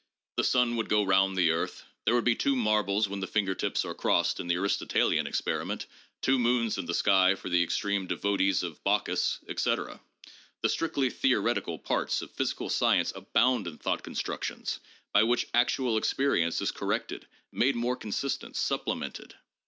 The 0.37 0.43
sun 0.43 0.77
would 0.77 0.89
go 0.89 1.03
round 1.03 1.37
the 1.37 1.51
earth, 1.51 1.83
there 2.05 2.15
would 2.15 2.23
be 2.23 2.33
two 2.33 2.55
marbles 2.55 3.07
when 3.07 3.19
the 3.19 3.27
finger 3.27 3.53
tips 3.53 3.85
are 3.85 3.93
crossed 3.93 4.39
in 4.39 4.47
the 4.47 4.55
Aristotelian 4.57 5.27
experiment, 5.27 5.85
two 6.23 6.39
moons 6.39 6.79
in 6.79 6.87
the 6.87 6.95
sky 6.95 7.35
for 7.35 7.49
the 7.49 7.61
extreme 7.61 8.07
devotees 8.07 8.63
of 8.63 8.83
Bacchus, 8.83 9.37
etc. 9.47 10.01
The 10.63 10.69
strictly 10.69 11.11
theoretical 11.11 11.77
parts 11.77 12.23
of 12.23 12.31
physical 12.31 12.67
science 12.71 13.13
abound 13.15 13.67
in 13.67 13.77
thought 13.77 14.01
constructions 14.01 14.79
by 15.13 15.21
which 15.21 15.45
actual 15.53 15.97
experience 15.97 16.61
is 16.61 16.71
corrected, 16.71 17.27
made 17.51 17.75
more 17.75 17.95
consistent, 17.95 18.55
supplemented. 18.55 19.35